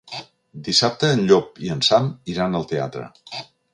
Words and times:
Dissabte 0.67 1.11
en 1.17 1.21
Llop 1.31 1.61
i 1.67 1.71
en 1.75 1.85
Sam 1.91 2.07
iran 2.37 2.61
al 2.61 2.67
teatre. 2.73 3.05